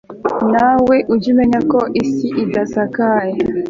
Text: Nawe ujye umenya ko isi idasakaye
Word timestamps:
Nawe 0.53 0.97
ujye 1.13 1.27
umenya 1.33 1.59
ko 1.71 1.79
isi 2.01 2.27
idasakaye 2.43 3.37